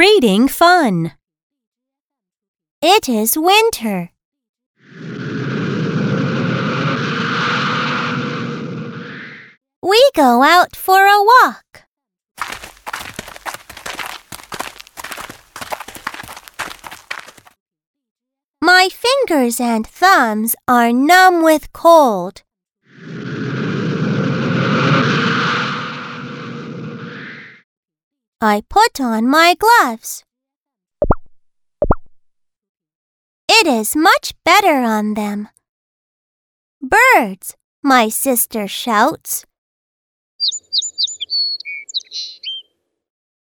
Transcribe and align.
reading 0.00 0.48
fun. 0.48 1.12
It 2.80 3.06
is 3.06 3.36
winter. 3.36 4.12
We 9.82 10.00
go 10.16 10.42
out 10.42 10.74
for 10.74 11.04
a 11.04 11.20
walk. 11.32 11.84
My 18.62 18.88
fingers 18.88 19.60
and 19.60 19.86
thumbs 19.86 20.56
are 20.66 20.92
numb 20.94 21.42
with 21.42 21.74
cold. 21.74 22.40
I 28.42 28.62
put 28.70 29.02
on 29.02 29.28
my 29.28 29.54
gloves. 29.54 30.24
It 33.46 33.66
is 33.66 33.94
much 33.94 34.32
better 34.46 34.80
on 34.80 35.12
them. 35.12 35.50
Birds, 36.80 37.54
my 37.82 38.08
sister 38.08 38.66
shouts. 38.66 39.44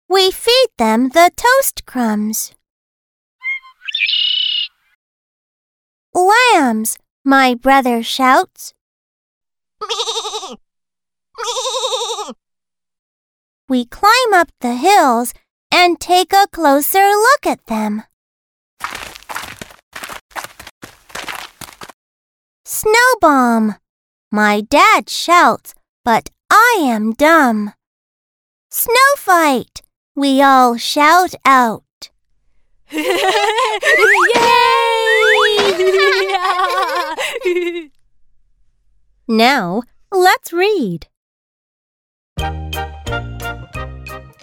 We 0.09 0.32
feed 0.32 0.70
them 0.78 1.10
the 1.10 1.30
toast 1.37 1.87
crumbs. 1.87 2.52
Lambs, 6.12 6.98
my 7.24 7.54
brother 7.54 8.02
shouts. 8.02 8.74
We 13.72 13.86
climb 13.86 14.34
up 14.34 14.51
the 14.60 14.74
hills 14.74 15.32
and 15.70 15.98
take 15.98 16.34
a 16.34 16.46
closer 16.52 16.98
look 16.98 17.46
at 17.46 17.65
them. 17.68 18.02
Snowbomb! 22.66 23.79
My 24.30 24.60
dad 24.60 25.09
shouts, 25.09 25.74
but 26.04 26.29
I 26.51 26.80
am 26.82 27.14
dumb. 27.14 27.73
Snow 28.70 29.14
fight! 29.16 29.80
We 30.14 30.42
all 30.42 30.76
shout 30.76 31.34
out. 31.46 32.10
now, 39.26 39.82
let's 40.10 40.52
read. 40.52 41.07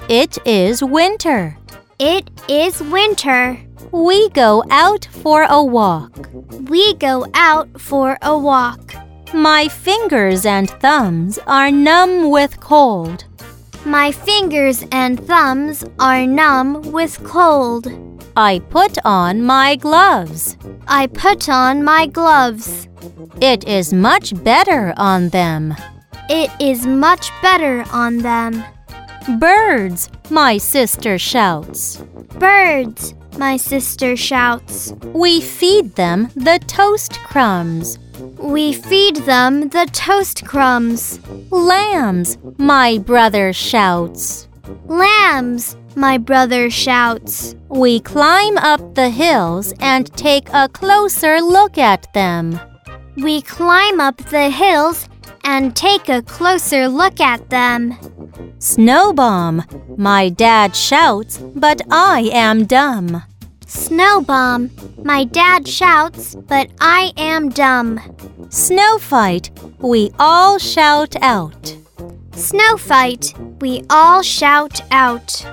It 0.10 0.40
is 0.44 0.82
winter. 0.84 1.56
It 2.00 2.32
is 2.48 2.82
winter. 2.82 3.60
We 3.92 4.30
go 4.30 4.64
out 4.72 5.08
for 5.22 5.46
a 5.48 5.64
walk. 5.64 6.32
We 6.68 6.96
go 6.96 7.28
out 7.36 7.70
for 7.80 8.18
a 8.24 8.36
walk. 8.36 8.96
My 9.36 9.68
fingers 9.68 10.48
and 10.48 10.68
thumbs 10.68 11.38
are 11.46 11.70
numb 11.70 12.32
with 12.32 12.60
cold. 12.60 13.26
My 13.86 14.12
fingers 14.12 14.84
and 14.92 15.24
thumbs 15.28 15.86
are 16.00 16.26
numb 16.26 16.92
with 16.92 17.24
cold. 17.24 17.88
I 18.36 18.62
put 18.72 18.98
on 19.06 19.44
my 19.44 19.76
gloves. 19.76 20.58
I 20.88 21.06
put 21.06 21.48
on 21.48 21.84
my 21.84 22.08
gloves. 22.08 22.88
It 23.42 23.68
is 23.68 23.94
much 23.94 24.34
better 24.44 24.92
on 24.98 25.30
them. 25.30 25.76
It 26.32 26.50
is 26.60 26.88
much 26.88 27.30
better 27.44 27.86
on 27.92 28.18
them. 28.18 28.64
Birds, 29.38 30.10
my 30.32 30.58
sister 30.58 31.20
shouts. 31.20 31.98
Birds, 32.40 33.14
my 33.38 33.58
sister 33.58 34.16
shouts. 34.16 34.92
We 35.14 35.40
feed 35.40 35.96
them 35.96 36.32
the 36.36 36.60
toast 36.66 37.20
crumbs. 37.20 38.00
We 38.40 38.74
feed 38.74 39.18
them 39.18 39.70
the 39.70 39.88
toast 39.94 40.46
crumbs. 40.46 41.20
Lambs, 41.52 42.40
my 42.58 42.98
brother 42.98 43.54
shouts. 43.54 44.48
Lambs, 44.86 45.78
my 45.96 46.18
brother 46.18 46.72
shouts. 46.72 47.56
We 47.68 48.00
climb 48.00 48.58
up 48.58 48.96
the 48.96 49.12
hills 49.12 49.74
and 49.80 50.12
take 50.18 50.50
a 50.54 50.70
closer 50.70 51.40
look 51.40 51.78
at 51.78 52.12
them. 52.14 52.60
We 53.16 53.44
climb 53.44 54.00
up 54.00 54.18
the 54.18 54.50
hills 54.50 55.08
and 55.44 55.76
take 55.76 56.10
a 56.10 56.24
closer 56.24 56.88
look 56.88 57.20
at 57.20 57.50
them. 57.50 57.96
Snowbomb, 58.60 59.98
my 59.98 60.30
dad 60.30 60.76
shouts, 60.76 61.38
but 61.38 61.82
I 61.92 62.30
am 62.34 62.66
dumb. 62.66 63.24
Snowbomb, 63.66 64.72
my 65.04 65.24
dad 65.24 65.68
shouts, 65.68 66.36
but 66.36 66.70
I 66.82 67.14
am 67.18 67.50
dumb. 67.50 68.00
Snow 68.50 68.98
fight, 68.98 69.52
we 69.80 70.12
all 70.20 70.58
shout 70.58 71.16
out. 71.22 71.76
Snow 72.34 72.78
fight, 72.78 73.34
we 73.62 73.84
all 73.90 74.22
shout 74.22 74.82
out. 74.92 75.46